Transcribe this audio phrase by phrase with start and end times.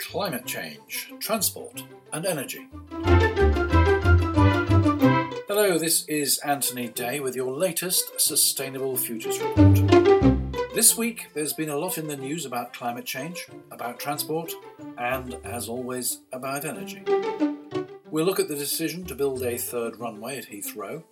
[0.00, 2.66] Climate change, transport, and energy.
[5.46, 10.74] Hello, this is Anthony Day with your latest Sustainable Futures Report.
[10.74, 14.52] This week, there's been a lot in the news about climate change, about transport,
[14.98, 17.04] and, as always, about energy.
[18.10, 21.04] We'll look at the decision to build a third runway at Heathrow,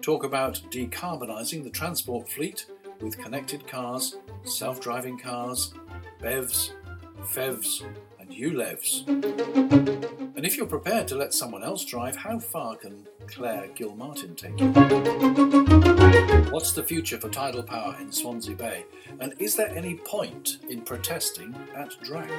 [0.00, 2.66] talk about decarbonising the transport fleet
[3.04, 5.74] with connected cars, self driving cars,
[6.22, 6.70] BEVs,
[7.20, 7.82] PHEVs,
[8.18, 9.06] and ULEVs.
[10.36, 14.58] And if you're prepared to let someone else drive, how far can Clare Gilmartin take
[14.58, 14.68] you?
[16.50, 18.86] What's the future for tidal power in Swansea Bay?
[19.20, 22.30] And is there any point in protesting at Drax?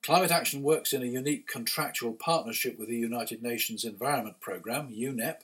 [0.03, 5.43] Climate Action works in a unique contractual partnership with the United Nations Environment Programme, UNEP.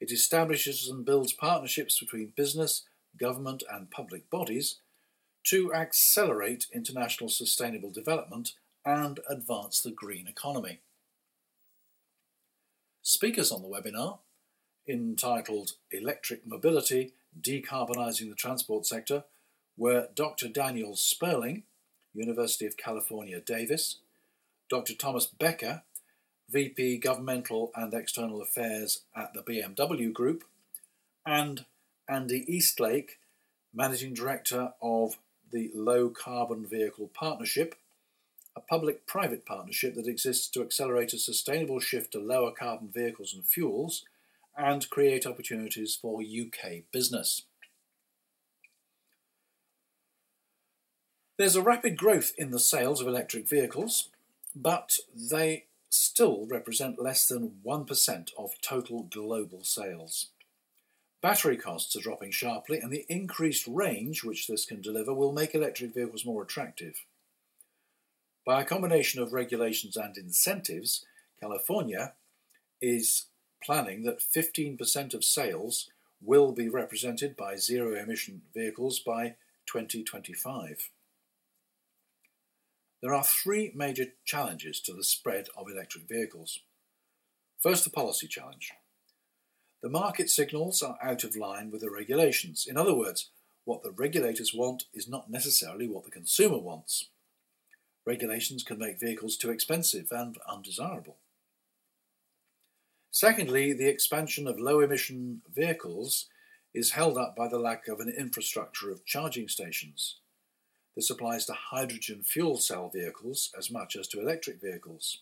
[0.00, 2.84] It establishes and builds partnerships between business,
[3.20, 4.76] government, and public bodies
[5.48, 8.54] to accelerate international sustainable development
[8.86, 10.80] and advance the green economy.
[13.02, 14.20] Speakers on the webinar,
[14.88, 19.24] entitled Electric Mobility decarbonising the transport sector
[19.76, 20.48] were Dr.
[20.48, 21.64] Daniel Sperling,
[22.14, 23.98] University of California, Davis,
[24.70, 24.94] Dr.
[24.94, 25.82] Thomas Becker,
[26.50, 30.44] VP Governmental and External Affairs at the BMW Group,
[31.26, 31.64] and
[32.08, 33.18] Andy Eastlake,
[33.72, 35.16] Managing Director of
[35.50, 37.74] the Low Carbon Vehicle Partnership,
[38.56, 43.34] a public private partnership that exists to accelerate a sustainable shift to lower carbon vehicles
[43.34, 44.04] and fuels
[44.56, 47.42] and create opportunities for UK business.
[51.36, 54.08] There's a rapid growth in the sales of electric vehicles,
[54.54, 60.28] but they still represent less than 1% of total global sales.
[61.20, 65.54] Battery costs are dropping sharply, and the increased range which this can deliver will make
[65.54, 67.04] electric vehicles more attractive.
[68.46, 71.04] By a combination of regulations and incentives,
[71.40, 72.12] California
[72.80, 73.26] is
[73.60, 75.90] planning that 15% of sales
[76.22, 79.34] will be represented by zero emission vehicles by
[79.66, 80.90] 2025.
[83.04, 86.60] There are three major challenges to the spread of electric vehicles.
[87.60, 88.72] First, the policy challenge.
[89.82, 92.66] The market signals are out of line with the regulations.
[92.66, 93.28] In other words,
[93.66, 97.10] what the regulators want is not necessarily what the consumer wants.
[98.06, 101.18] Regulations can make vehicles too expensive and undesirable.
[103.10, 106.30] Secondly, the expansion of low emission vehicles
[106.72, 110.20] is held up by the lack of an infrastructure of charging stations.
[110.96, 115.18] This applies to hydrogen fuel cell vehicles as much as to electric vehicles.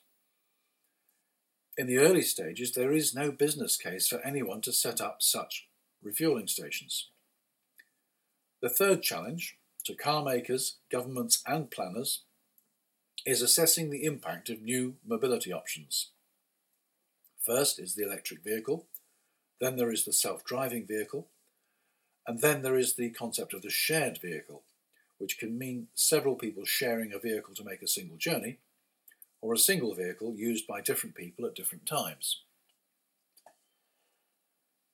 [1.78, 5.68] In the early stages, there is no business case for anyone to set up such
[6.02, 7.08] refueling stations.
[8.60, 12.22] The third challenge to car makers, governments, and planners
[13.24, 16.10] is assessing the impact of new mobility options.
[17.44, 18.86] First is the electric vehicle,
[19.60, 21.28] then there is the self driving vehicle,
[22.26, 24.62] and then there is the concept of the shared vehicle,
[25.22, 28.58] which can mean several people sharing a vehicle to make a single journey,
[29.40, 32.42] or a single vehicle used by different people at different times.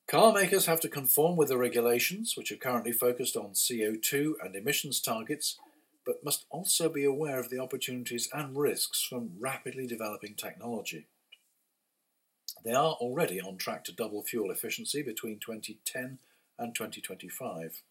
[0.06, 4.54] Car makers have to conform with the regulations, which are currently focused on CO2 and
[4.54, 5.58] emissions targets,
[6.04, 11.06] but must also be aware of the opportunities and risks from rapidly developing technology.
[12.64, 16.18] They are already on track to double fuel efficiency between 2010
[16.58, 17.82] and 2025.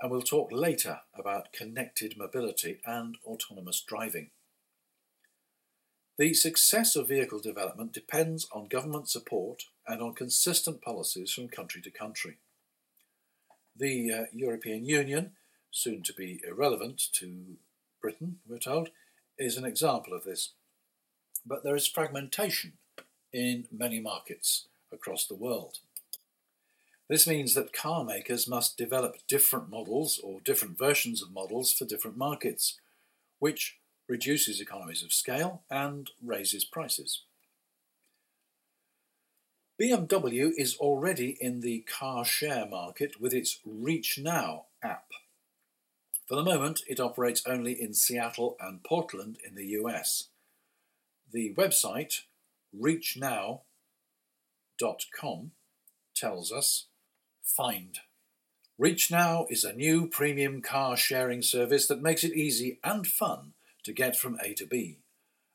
[0.00, 4.30] And we'll talk later about connected mobility and autonomous driving.
[6.18, 11.82] The success of vehicle development depends on government support and on consistent policies from country
[11.82, 12.38] to country.
[13.76, 15.32] The uh, European Union,
[15.70, 17.56] soon to be irrelevant to
[18.00, 18.90] Britain, we're told,
[19.38, 20.52] is an example of this
[21.46, 22.74] but there is fragmentation
[23.32, 25.78] in many markets across the world.
[27.08, 31.84] This means that car makers must develop different models or different versions of models for
[31.84, 32.80] different markets,
[33.38, 37.22] which reduces economies of scale and raises prices.
[39.80, 45.08] BMW is already in the car share market with its ReachNow app.
[46.26, 50.28] For the moment, it operates only in Seattle and Portland in the US.
[51.30, 52.22] The website
[52.74, 53.60] reachnow.com
[56.14, 56.86] tells us
[57.46, 58.00] Find.
[58.78, 63.52] ReachNow is a new premium car sharing service that makes it easy and fun
[63.84, 64.98] to get from A to B.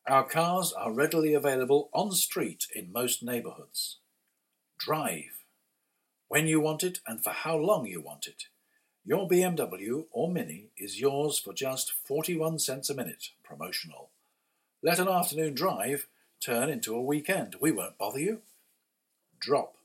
[0.08, 3.98] Our cars are readily available on street in most neighborhoods.
[4.80, 5.42] Drive
[6.32, 8.46] when you want it and for how long you want it.
[9.04, 14.12] Your BMW or Mini is yours for just 41 cents a minute, promotional.
[14.82, 16.08] Let an afternoon drive
[16.40, 17.58] turn into a weekend.
[17.60, 18.44] We won't bother you.
[19.42, 19.76] Drop.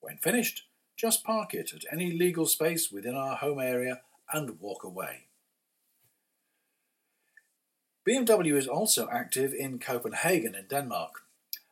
[0.00, 0.64] When finished,
[1.00, 5.28] just park it at any legal space within our home area and walk away.
[8.06, 11.22] BMW is also active in Copenhagen in Denmark.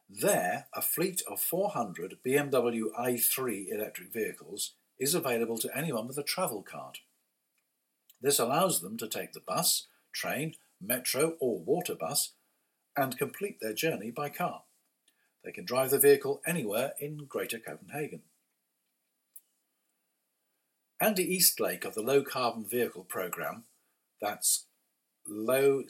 [0.09, 6.23] There, a fleet of 400 BMW i3 electric vehicles is available to anyone with a
[6.23, 7.01] travel card.
[8.23, 12.33] This allows them to take the bus, train, metro, or water bus
[12.97, 14.63] and complete their journey by car.
[15.45, 18.23] They can drive the vehicle anywhere in Greater Copenhagen.
[21.01, 23.63] Andy Eastlake of the Low Carbon Vehicle Programme,
[24.21, 24.67] that's
[25.31, 25.87] lowcvp.org.uk,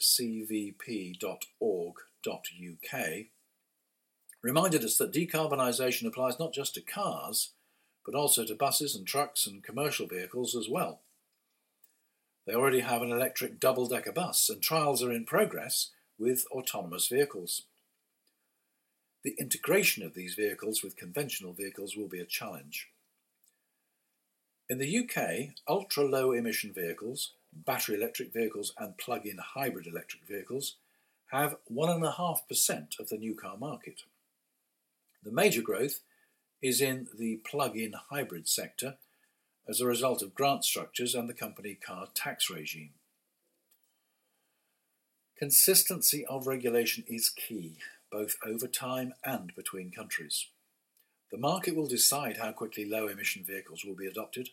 [4.43, 7.53] reminded us that decarbonisation applies not just to cars,
[8.05, 11.01] but also to buses and trucks and commercial vehicles as well.
[12.45, 15.89] They already have an electric double decker bus, and trials are in progress
[16.19, 17.63] with autonomous vehicles.
[19.23, 22.89] The integration of these vehicles with conventional vehicles will be a challenge.
[24.69, 30.27] In the UK, ultra low emission vehicles, battery electric vehicles, and plug in hybrid electric
[30.27, 30.75] vehicles
[31.31, 34.03] have 1.5% of the new car market.
[35.23, 36.01] The major growth
[36.61, 38.97] is in the plug-in hybrid sector
[39.67, 42.91] as a result of grant structures and the company car tax regime.
[45.37, 47.77] Consistency of regulation is key,
[48.11, 50.47] both over time and between countries.
[51.31, 54.49] The market will decide how quickly low emission vehicles will be adopted.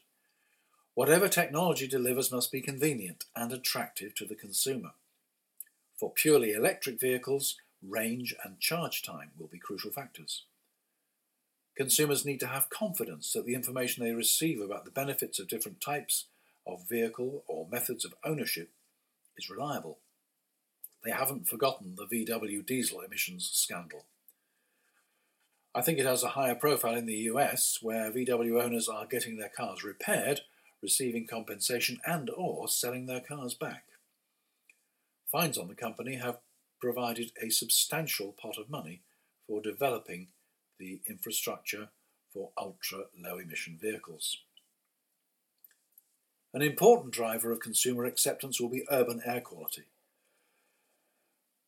[0.97, 4.93] Whatever technology delivers must be convenient and attractive to the consumer.
[5.95, 7.57] For purely electric vehicles,
[7.87, 10.45] range and charge time will be crucial factors.
[11.77, 15.83] Consumers need to have confidence that the information they receive about the benefits of different
[15.83, 16.29] types
[16.67, 18.71] of vehicle or methods of ownership
[19.37, 19.99] is reliable.
[21.05, 24.07] They haven't forgotten the VW diesel emissions scandal.
[25.75, 29.37] I think it has a higher profile in the US, where VW owners are getting
[29.37, 30.41] their cars repaired,
[30.83, 33.85] receiving compensation and or selling their cars back.
[35.31, 36.39] Fines on the company have
[36.81, 39.03] provided a substantial pot of money
[39.47, 40.29] for developing
[40.79, 41.89] the infrastructure
[42.33, 44.39] for ultra low emission vehicles.
[46.53, 49.85] An important driver of consumer acceptance will be urban air quality.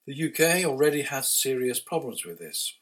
[0.07, 2.75] The UK already has serious problems with this.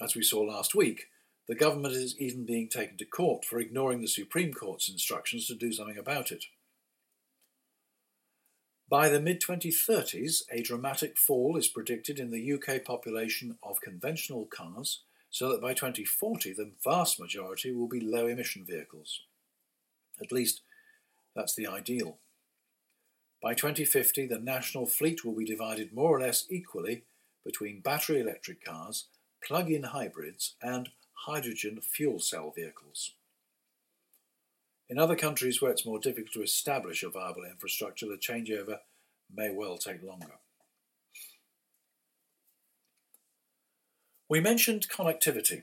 [0.00, 1.06] As we saw last week,
[1.48, 5.54] the government is even being taken to court for ignoring the Supreme Court's instructions to
[5.54, 6.46] do something about it.
[8.88, 14.46] By the mid 2030s, a dramatic fall is predicted in the UK population of conventional
[14.46, 19.20] cars so that by 2040 the vast majority will be low emission vehicles.
[20.22, 20.62] At least
[21.34, 22.18] that's the ideal.
[23.42, 27.04] By 2050, the national fleet will be divided more or less equally
[27.44, 29.08] between battery electric cars,
[29.46, 30.88] plug in hybrids, and
[31.26, 33.12] hydrogen fuel cell vehicles.
[34.88, 38.78] In other countries where it's more difficult to establish a viable infrastructure, the changeover
[39.34, 40.34] may well take longer.
[44.28, 45.62] We mentioned connectivity.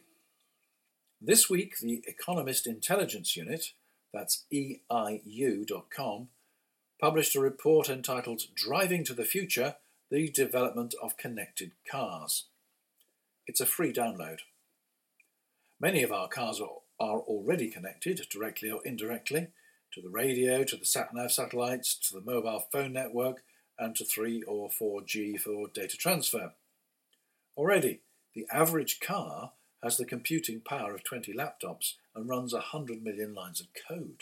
[1.20, 3.74] This week, the Economist Intelligence Unit,
[4.14, 6.30] that's EIU.com,
[7.00, 9.76] published a report entitled Driving to the Future
[10.10, 12.46] The Development of Connected Cars.
[13.46, 14.40] It's a free download.
[15.82, 16.68] Many of our cars are,
[17.00, 19.48] already connected, directly or indirectly,
[19.94, 23.42] to the radio, to the sat nav satellites, to the mobile phone network,
[23.80, 26.54] and to 3 or 4G for data transfer.
[27.58, 28.02] Already,
[28.36, 33.60] the average car has the computing power of 20 laptops and runs 100 million lines
[33.60, 34.22] of code.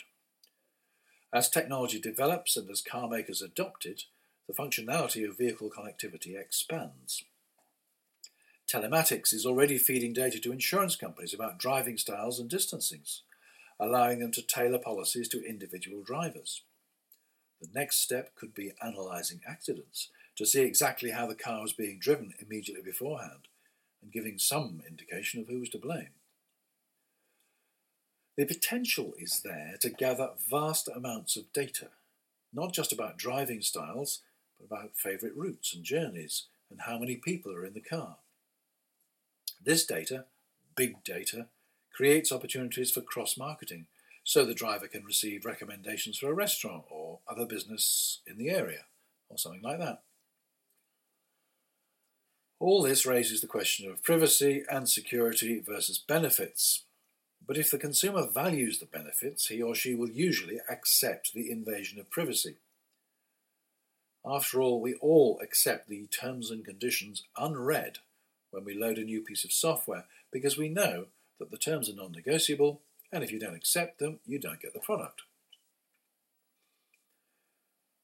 [1.30, 4.04] As technology develops and as car makers adopt it,
[4.48, 7.22] the functionality of vehicle connectivity expands.
[8.70, 13.22] Telematics is already feeding data to insurance companies about driving styles and distancings,
[13.80, 16.62] allowing them to tailor policies to individual drivers.
[17.60, 21.98] The next step could be analysing accidents to see exactly how the car was being
[21.98, 23.48] driven immediately beforehand
[24.00, 26.10] and giving some indication of who was to blame.
[28.36, 31.88] The potential is there to gather vast amounts of data,
[32.52, 34.20] not just about driving styles,
[34.56, 38.18] but about favourite routes and journeys and how many people are in the car.
[39.62, 40.24] This data,
[40.74, 41.46] big data,
[41.92, 43.86] creates opportunities for cross marketing
[44.24, 48.84] so the driver can receive recommendations for a restaurant or other business in the area
[49.28, 50.02] or something like that.
[52.58, 56.84] All this raises the question of privacy and security versus benefits.
[57.46, 61.98] But if the consumer values the benefits, he or she will usually accept the invasion
[61.98, 62.56] of privacy.
[64.24, 67.98] After all, we all accept the terms and conditions unread
[68.50, 71.06] when we load a new piece of software because we know
[71.38, 74.74] that the terms are non negotiable, and if you don't accept them, you don't get
[74.74, 75.22] the product.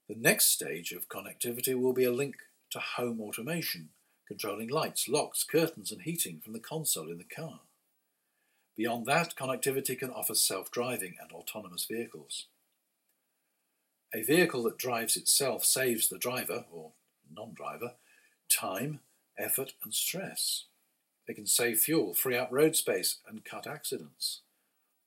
[0.08, 2.36] The next stage of connectivity will be a link
[2.70, 3.90] to home automation,
[4.26, 7.60] controlling lights, locks, curtains, and heating from the console in the car.
[8.76, 12.46] Beyond that, connectivity can offer self driving and autonomous vehicles.
[14.14, 16.92] A vehicle that drives itself saves the driver, or
[17.30, 17.92] non driver,
[18.48, 19.00] time,
[19.38, 20.64] effort, and stress.
[21.26, 24.42] They can save fuel, free up road space, and cut accidents.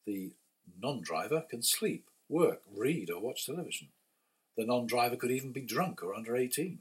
[0.05, 0.33] The
[0.81, 3.89] non driver can sleep, work, read, or watch television.
[4.57, 6.79] The non driver could even be drunk or under 18.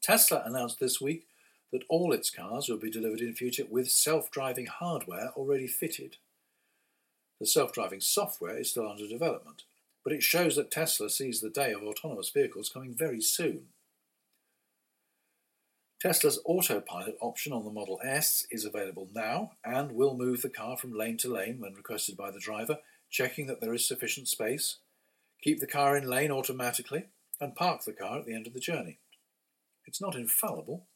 [0.00, 1.26] Tesla announced this week
[1.72, 6.16] that all its cars will be delivered in future with self driving hardware already fitted.
[7.40, 9.64] The self driving software is still under development,
[10.04, 13.66] but it shows that Tesla sees the day of autonomous vehicles coming very soon.
[16.00, 20.76] Tesla's autopilot option on the Model S is available now and will move the car
[20.76, 22.78] from lane to lane when requested by the driver,
[23.10, 24.76] checking that there is sufficient space,
[25.42, 27.06] keep the car in lane automatically,
[27.40, 28.98] and park the car at the end of the journey.
[29.86, 30.86] It's not infallible,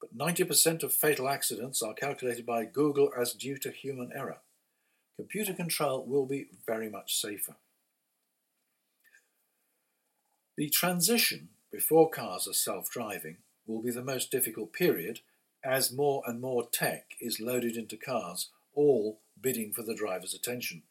[0.00, 4.38] but 90% of fatal accidents are calculated by Google as due to human error.
[5.16, 7.56] Computer control will be very much safer.
[10.56, 15.20] The transition before cars are self driving will be the most difficult period
[15.64, 20.82] as more and more tech is loaded into cars, all bidding for the driver's attention.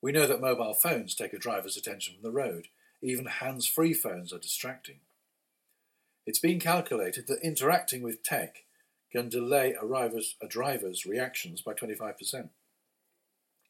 [0.00, 2.68] We know that mobile phones take a driver's attention from the road.
[3.02, 5.00] Even hands free phones are distracting.
[6.26, 8.64] It's been calculated that interacting with tech
[9.10, 12.48] can delay a driver's, a driver's reactions by 25%.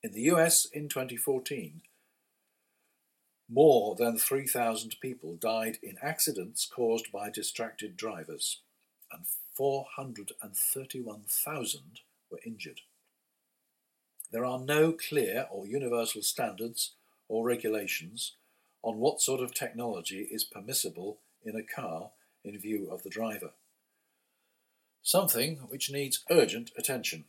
[0.02, 1.82] In the US in 2014,
[3.54, 8.58] more than 3,000 people died in accidents caused by distracted drivers,
[9.12, 9.22] and
[9.54, 12.80] 431,000 were injured.
[14.32, 16.94] There are no clear or universal standards
[17.28, 18.32] or regulations
[18.82, 22.10] on what sort of technology is permissible in a car
[22.44, 23.52] in view of the driver.
[25.02, 27.26] Something which needs urgent attention.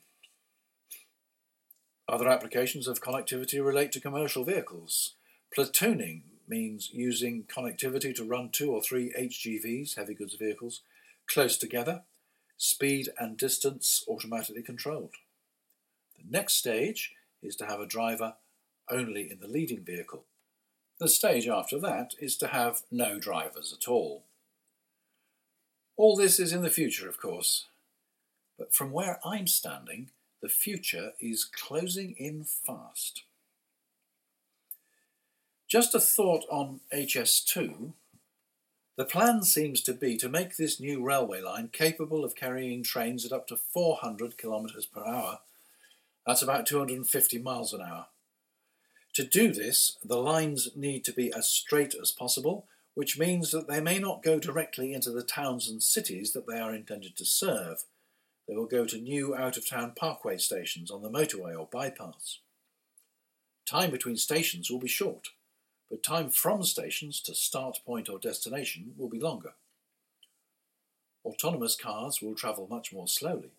[2.08, 5.13] Other applications of connectivity relate to commercial vehicles.
[5.55, 10.81] Platooning means using connectivity to run two or three HGVs, heavy goods vehicles,
[11.27, 12.03] close together,
[12.57, 15.13] speed and distance automatically controlled.
[16.17, 18.35] The next stage is to have a driver
[18.91, 20.25] only in the leading vehicle.
[21.00, 24.24] The stage after that is to have no drivers at all.
[25.95, 27.67] All this is in the future, of course,
[28.57, 30.09] but from where I'm standing,
[30.41, 33.24] the future is closing in fast.
[35.67, 37.93] Just a thought on HS2.
[38.98, 43.25] The plan seems to be to make this new railway line capable of carrying trains
[43.25, 45.39] at up to 400 kilometres per hour
[46.25, 48.07] that's about 250 miles an hour.
[49.13, 53.67] To do this, the lines need to be as straight as possible, which means that
[53.67, 57.25] they may not go directly into the towns and cities that they are intended to
[57.25, 57.86] serve.
[58.48, 62.39] They will go to new out of town parkway stations on the motorway or bypass.
[63.65, 65.29] Time between stations will be short,
[65.89, 69.54] but time from stations to start point or destination will be longer.
[71.24, 73.51] Autonomous cars will travel much more slowly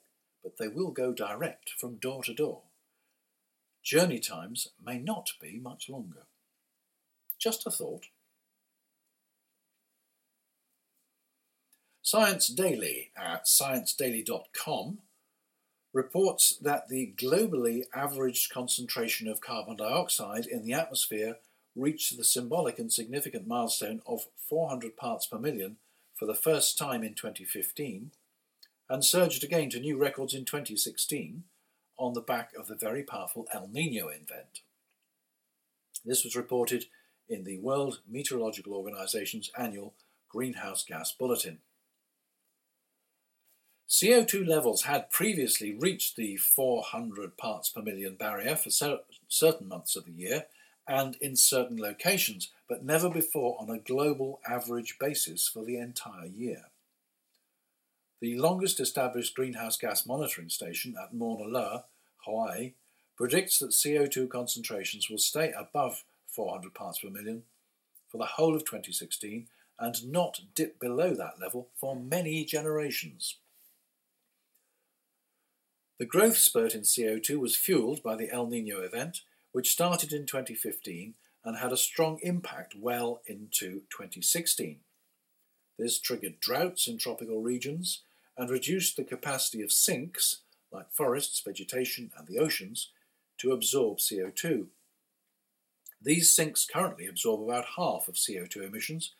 [0.47, 2.63] but they will go direct from door to door.
[3.83, 6.27] Journey times may not be much longer.
[7.37, 8.05] Just a thought.
[12.01, 14.99] Science Daily at sciencedaily.com
[15.93, 21.39] reports that the globally averaged concentration of carbon dioxide in the atmosphere
[21.77, 25.77] reached the symbolic and significant milestone of 400 parts per million
[26.15, 28.11] for the first time in 2015
[28.89, 31.45] and surged again to new records in 2016
[31.99, 34.63] on the back of the very powerful El Nino event.
[36.05, 36.87] This was reported
[37.29, 39.95] in the World Meteorological Organization's annual
[40.29, 41.59] Greenhouse Gas Bulletin.
[43.89, 50.05] CO2 levels had previously reached the 400 parts per million barrier for certain months of
[50.05, 50.47] the year
[50.89, 56.27] and in certain locations, but never before on a global average basis for the entire
[56.27, 56.67] year.
[58.21, 61.85] The longest established greenhouse gas monitoring station at Mauna Loa,
[62.25, 62.73] Hawaii,
[63.17, 67.43] predicts that CO2 concentrations will stay above 400 parts per million
[68.09, 73.37] for the whole of 2016 and not dip below that level for many generations.
[75.99, 79.23] The growth spurt in CO2 was fueled by the El Nino event,
[79.57, 84.81] which started in 2015 and had a strong impact well into 2016.
[85.79, 88.03] This triggered droughts in tropical regions
[88.37, 92.91] and reduced the capacity of sinks, like forests, vegetation, and the oceans,
[93.39, 94.67] to absorb CO2.
[96.03, 99.15] These sinks currently absorb about half of CO2 emissions,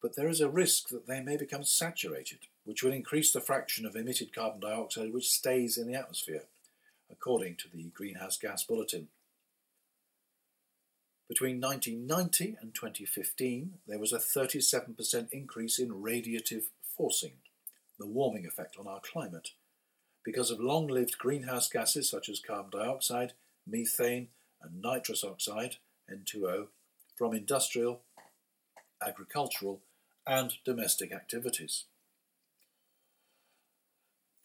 [0.00, 3.84] but there is a risk that they may become saturated, which will increase the fraction
[3.84, 6.44] of emitted carbon dioxide which stays in the atmosphere,
[7.10, 9.08] according to the Greenhouse Gas Bulletin.
[11.30, 16.64] Between 1990 and 2015, there was a 37% increase in radiative
[16.96, 17.34] forcing,
[18.00, 19.50] the warming effect on our climate,
[20.24, 23.34] because of long lived greenhouse gases such as carbon dioxide,
[23.64, 24.26] methane,
[24.60, 25.76] and nitrous oxide,
[26.12, 26.66] N2O,
[27.16, 28.00] from industrial,
[29.00, 29.82] agricultural,
[30.26, 31.84] and domestic activities.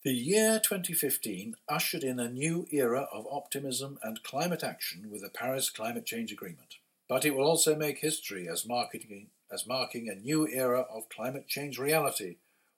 [0.06, 5.32] The year 2015 ushered in a new era of optimism and climate action with the
[5.32, 6.76] Paris Climate Change Agreement,
[7.10, 11.48] but it will also make history as marking, as marking a new era of climate
[11.48, 12.36] change reality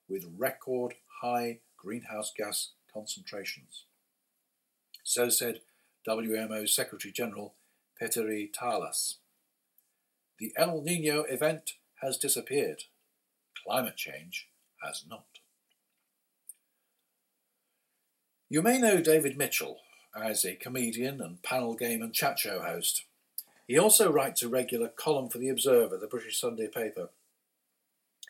[0.08, 3.84] with record high greenhouse gas concentrations.
[5.04, 5.60] So said
[6.08, 7.52] WMO Secretary General
[8.00, 9.16] Petteri Taalas.
[10.38, 12.84] The El Nino event has disappeared.
[13.66, 14.48] Climate change
[14.82, 15.37] has not.
[18.50, 19.80] You may know David Mitchell
[20.16, 23.04] as a comedian and panel game and chat show host.
[23.66, 27.10] He also writes a regular column for The Observer, the British Sunday paper.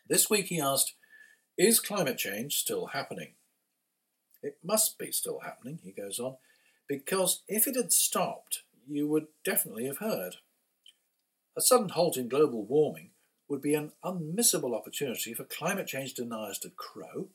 [0.08, 0.94] This week he asked,
[1.56, 3.34] Is climate change still happening?
[4.42, 6.36] It must be still happening, he goes on,
[6.88, 10.36] because if it had stopped, you would definitely have heard.
[11.56, 13.10] A sudden halt in global warming
[13.48, 17.28] would be an unmissable opportunity for climate change deniers to crow,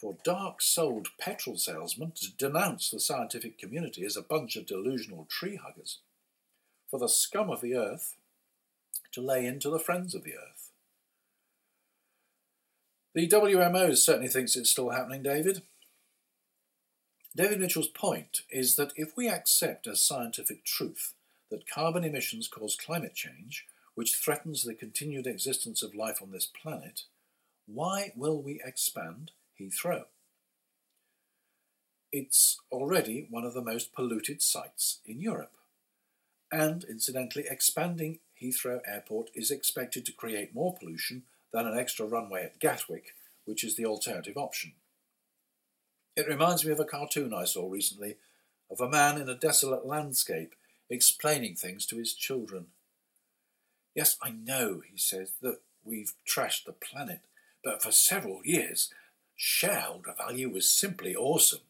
[0.00, 5.26] for dark souled petrol salesmen to denounce the scientific community as a bunch of delusional
[5.28, 5.98] tree huggers,
[6.90, 8.16] for the scum of the earth
[9.12, 10.70] to lay into the friends of the earth.
[13.14, 15.62] The WMO certainly thinks it's still happening, David.
[17.36, 21.14] David Mitchell's point is that if we accept as scientific truth
[21.50, 26.46] that carbon emissions cause climate change, which threatens the continued existence of life on this
[26.46, 27.02] planet,
[27.66, 30.04] why will we expand Heathrow?
[32.12, 35.52] It's already one of the most polluted sites in Europe.
[36.50, 42.44] And incidentally, expanding Heathrow Airport is expected to create more pollution than an extra runway
[42.44, 44.72] at Gatwick, which is the alternative option.
[46.16, 48.16] It reminds me of a cartoon I saw recently
[48.70, 50.54] of a man in a desolate landscape
[50.88, 52.66] explaining things to his children.
[53.94, 57.20] Yes, I know, he says, that we've trashed the planet,
[57.62, 58.92] but for several years,
[59.42, 61.60] shareholder value was simply awesome.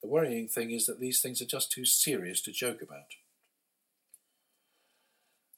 [0.00, 3.16] The worrying thing is that these things are just too serious to joke about.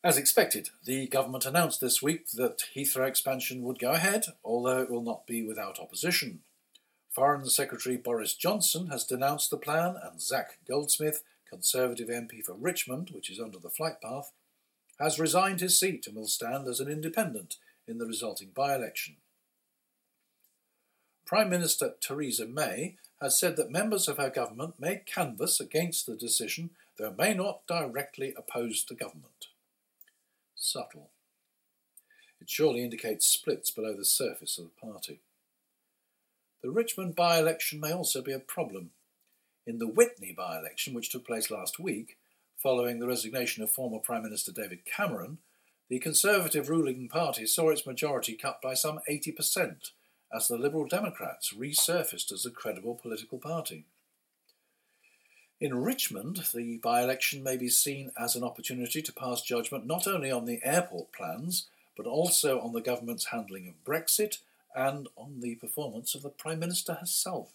[0.03, 4.91] As expected, the government announced this week that Heathrow expansion would go ahead, although it
[4.91, 6.41] will not be without opposition.
[7.11, 13.11] Foreign Secretary Boris Johnson has denounced the plan, and Zac Goldsmith, Conservative MP for Richmond,
[13.11, 14.33] which is under the flight path,
[14.99, 19.17] has resigned his seat and will stand as an independent in the resulting by election.
[21.27, 26.15] Prime Minister Theresa May has said that members of her government may canvass against the
[26.15, 29.49] decision, though may not directly oppose the government.
[30.55, 31.11] Subtle.
[32.41, 35.21] It surely indicates splits below the surface of the party.
[36.63, 38.91] The Richmond by election may also be a problem.
[39.67, 42.19] In the Witney by election, which took place last week,
[42.57, 45.39] following the resignation of former Prime Minister David Cameron,
[45.89, 49.91] the Conservative ruling party saw its majority cut by some 80%
[50.37, 53.85] as the Liberal Democrats resurfaced as a credible political party.
[55.59, 60.07] In Richmond, the by election may be seen as an opportunity to pass judgment not
[60.07, 64.41] only on the airport plans, but also on the government's handling of Brexit
[64.75, 67.53] and on the performance of the Prime Minister herself.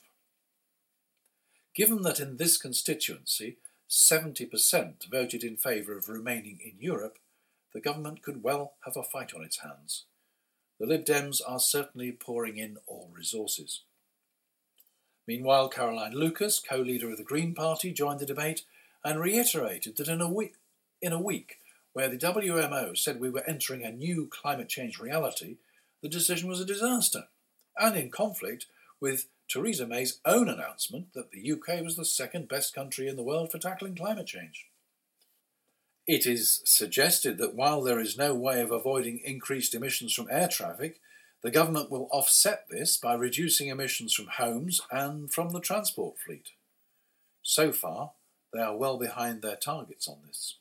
[1.75, 7.19] Given that in this constituency 70% voted in favour of remaining in Europe,
[7.73, 10.05] the government could well have a fight on its hands.
[10.81, 13.81] The Lib Dems are certainly pouring in all resources.
[15.27, 18.63] Meanwhile, Caroline Lucas, co leader of the Green Party, joined the debate
[19.05, 20.55] and reiterated that in a, week,
[20.99, 21.59] in a week
[21.93, 25.57] where the WMO said we were entering a new climate change reality,
[26.01, 27.25] the decision was a disaster,
[27.77, 28.65] and in conflict
[28.99, 33.23] with Theresa May's own announcement that the UK was the second best country in the
[33.23, 34.65] world for tackling climate change.
[36.11, 40.49] It is suggested that while there is no way of avoiding increased emissions from air
[40.49, 40.99] traffic,
[41.41, 46.49] the government will offset this by reducing emissions from homes and from the transport fleet.
[47.43, 48.11] So far,
[48.51, 50.57] they are well behind their targets on this.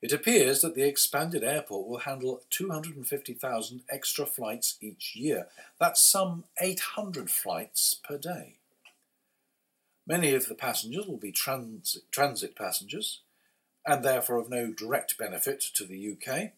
[0.00, 5.48] It appears that the expanded airport will handle 250,000 extra flights each year.
[5.80, 8.58] That's some 800 flights per day.
[10.06, 13.22] Many of the passengers will be transit, transit passengers,
[13.88, 16.50] and therefore of no direct benefit to the UK,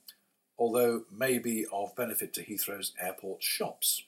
[0.58, 4.02] although may be of benefit to Heathrow's airport shops.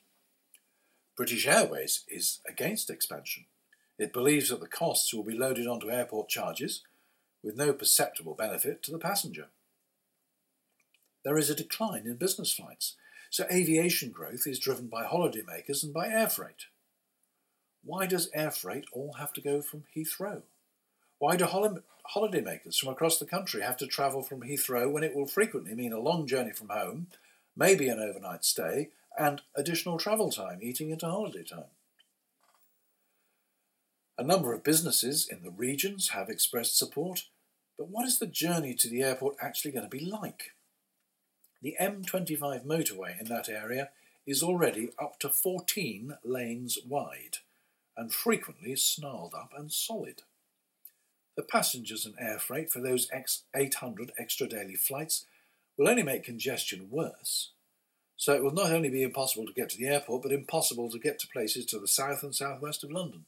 [1.16, 3.44] British Airways is against expansion.
[3.96, 6.82] It believes that the costs will be loaded onto airport charges
[7.44, 9.46] with no perceptible benefit to the passenger.
[11.24, 12.96] There is a decline in business flights,
[13.30, 16.66] so aviation growth is driven by holidaymakers and by air freight.
[17.84, 20.42] Why does air freight all have to go from Heathrow?
[21.22, 25.28] Why do holidaymakers from across the country have to travel from Heathrow when it will
[25.28, 27.06] frequently mean a long journey from home,
[27.56, 31.70] maybe an overnight stay, and additional travel time eating into holiday time?
[34.18, 37.28] A number of businesses in the regions have expressed support,
[37.78, 40.54] but what is the journey to the airport actually going to be like?
[41.62, 43.90] The M25 motorway in that area
[44.26, 47.38] is already up to 14 lanes wide
[47.96, 50.22] and frequently snarled up and solid.
[51.36, 53.08] The passengers and air freight for those
[53.56, 55.26] 800 extra daily flights
[55.76, 57.52] will only make congestion worse.
[58.16, 60.98] So it will not only be impossible to get to the airport, but impossible to
[60.98, 63.24] get to places to the south and southwest of London.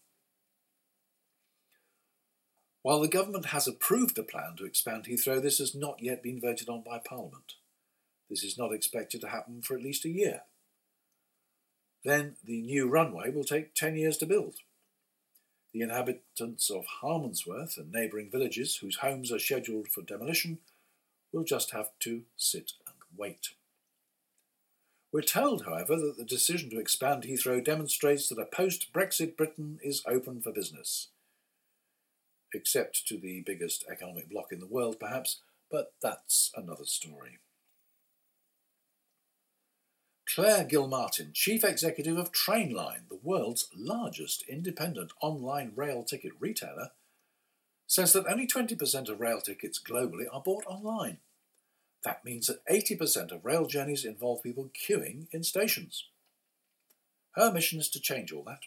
[2.83, 6.39] While the government has approved the plan to expand Heathrow, this has not yet been
[6.41, 7.55] voted on by Parliament.
[8.29, 10.43] This is not expected to happen for at least a year.
[12.05, 14.57] Then the new runway will take 10 years to build.
[15.75, 20.59] The inhabitants of Harmondsworth and neighbouring villages whose homes are scheduled for demolition
[21.33, 23.49] will just have to sit and wait.
[25.13, 29.81] We're told, however, that the decision to expand Heathrow demonstrates that a post Brexit Britain
[29.83, 31.09] is open for business.
[32.53, 35.41] Except to the biggest economic bloc in the world, perhaps,
[35.73, 37.39] but that's another story.
[40.27, 46.91] Clare Gilmartin, Chief Executive of Trainline, the world's largest independent online rail ticket retailer,
[47.87, 51.19] says that only 20% of rail tickets globally are bought online.
[52.05, 56.05] That means that 80% of rail journeys involve people queuing in stations.
[57.33, 58.63] Her mission is to change all that.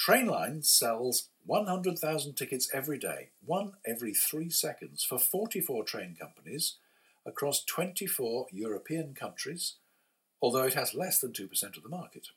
[0.00, 6.76] Trainline sells 100,000 tickets every day, one every three seconds, for 44 train companies
[7.24, 9.76] across 24 European countries
[10.42, 12.28] although it has less than 2% of the market.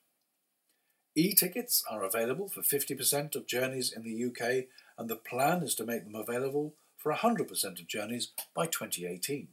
[1.16, 4.66] E tickets are available for 50% of journeys in the UK,
[4.98, 9.48] and the plan is to make them available for 100% of journeys by 2018.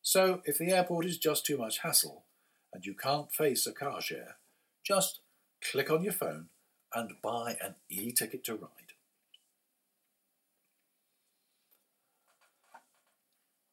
[0.00, 2.24] So, if the airport is just too much hassle
[2.72, 4.36] and you can't face a car share,
[4.82, 5.20] just
[5.62, 6.48] click on your phone
[6.94, 8.81] and buy an e ticket to ride.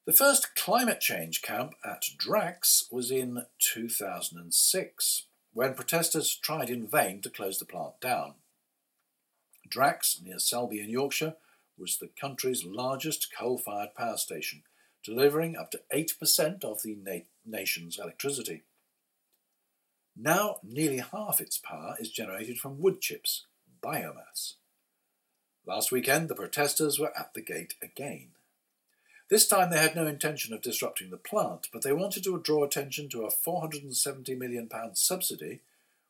[0.09, 7.21] The first climate change camp at Drax was in 2006, when protesters tried in vain
[7.21, 8.33] to close the plant down.
[9.69, 11.35] Drax, near Selby in Yorkshire,
[11.77, 14.63] was the country's largest coal fired power station,
[15.05, 18.63] delivering up to 8% of the na- nation's electricity.
[20.17, 23.45] Now, nearly half its power is generated from wood chips,
[23.79, 24.55] biomass.
[25.67, 28.29] Last weekend, the protesters were at the gate again.
[29.29, 32.63] This time they had no intention of disrupting the plant, but they wanted to draw
[32.63, 35.61] attention to a £470 million subsidy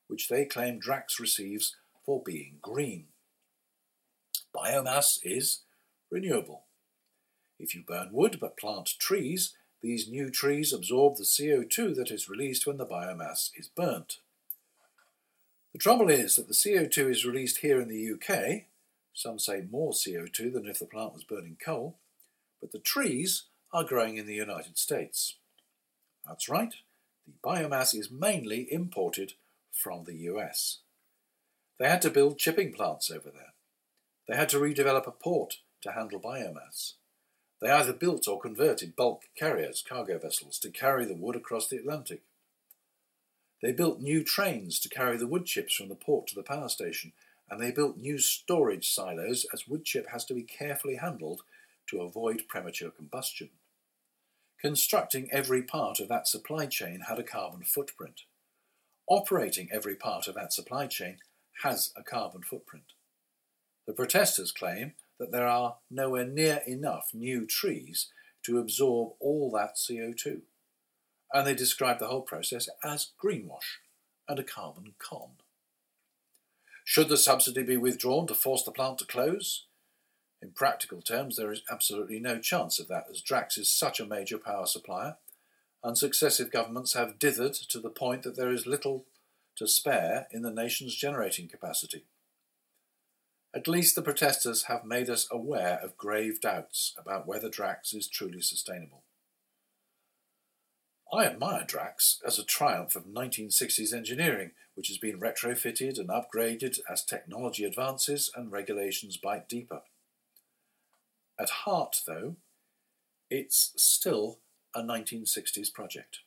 [0.08, 3.06] which they claim Drax receives for being green.
[4.56, 5.60] Biomass is
[6.10, 6.64] renewable.
[7.60, 12.30] If you burn wood but plant trees, these new trees absorb the CO2 that is
[12.30, 14.18] released when the biomass is burnt.
[15.74, 18.64] The trouble is that the CO2 is released here in the UK,
[19.14, 21.98] some say more CO2 than if the plant was burning coal,
[22.60, 25.36] but the trees are growing in the United States.
[26.28, 26.74] That's right,
[27.26, 29.34] the biomass is mainly imported
[29.72, 30.80] from the US.
[31.80, 33.54] They had to build chipping plants over there.
[34.28, 36.94] They had to redevelop a port to handle biomass.
[37.62, 41.78] They either built or converted bulk carriers, cargo vessels, to carry the wood across the
[41.78, 42.22] Atlantic.
[43.62, 46.70] They built new trains to carry the wood chips from the port to the power
[46.70, 47.12] station,
[47.50, 51.42] and they built new storage silos as wood chip has to be carefully handled
[51.90, 53.50] to avoid premature combustion.
[54.62, 58.22] Constructing every part of that supply chain had a carbon footprint.
[59.08, 61.18] Operating every part of that supply chain
[61.64, 62.94] has a carbon footprint.
[63.88, 68.10] The protesters claim that there are nowhere near enough new trees
[68.44, 70.42] to absorb all that CO2,
[71.34, 73.80] and they describe the whole process as greenwash
[74.28, 75.32] and a carbon con.
[76.86, 79.66] Should the subsidy be withdrawn to force the plant to close?
[80.42, 84.06] In practical terms, there is absolutely no chance of that, as Drax is such a
[84.06, 85.18] major power supplier,
[85.84, 89.06] and successive governments have dithered to the point that there is little
[89.58, 92.06] to spare in the nation's generating capacity.
[93.54, 98.08] At least the protesters have made us aware of grave doubts about whether Drax is
[98.08, 99.04] truly sustainable.
[101.12, 106.80] I admire Drax as a triumph of 1960s engineering, which has been retrofitted and upgraded
[106.88, 109.82] as technology advances and regulations bite deeper.
[111.40, 112.36] At heart, though,
[113.30, 114.40] it's still
[114.76, 116.20] a 1960s project.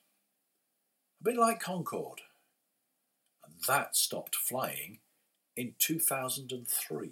[1.21, 2.21] A bit like Concorde.
[3.45, 4.99] And that stopped flying
[5.55, 7.11] in 2003.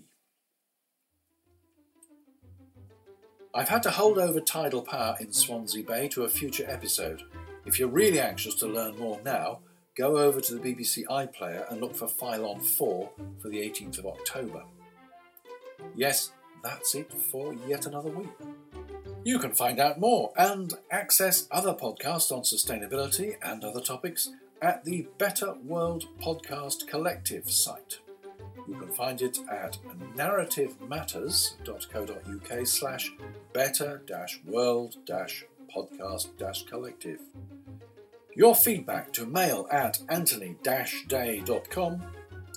[3.53, 7.23] I've had to hold over tidal power in Swansea Bay to a future episode.
[7.65, 9.59] If you're really anxious to learn more now,
[9.95, 13.09] go over to the BBC iPlayer and look for File on 4
[13.39, 14.63] for the 18th of October.
[15.95, 16.31] Yes,
[16.63, 18.29] that's it for yet another week.
[19.23, 24.29] You can find out more and access other podcasts on sustainability and other topics
[24.61, 27.99] at the Better World Podcast Collective site.
[28.67, 29.77] You can find it at
[30.15, 33.13] narrativematters.co.uk slash
[33.53, 34.01] better
[34.45, 37.21] world podcast collective.
[38.35, 42.03] Your feedback to mail at anthony-day.com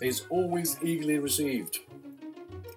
[0.00, 1.78] is always eagerly received.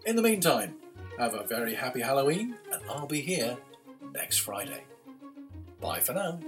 [0.05, 0.75] In the meantime,
[1.17, 3.57] have a very happy Halloween, and I'll be here
[4.13, 4.83] next Friday.
[5.81, 6.39] Bye for now.